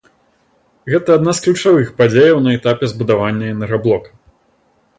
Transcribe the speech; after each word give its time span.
Гэта 0.93 1.09
адна 1.19 1.31
з 1.39 1.43
ключавых 1.47 1.91
падзеяў 1.99 2.37
на 2.45 2.51
этапе 2.57 2.85
збудавання 2.93 3.45
энергаблока. 3.57 4.09